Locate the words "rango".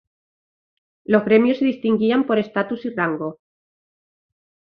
2.89-3.37